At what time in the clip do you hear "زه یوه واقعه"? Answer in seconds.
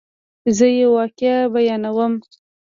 0.57-1.37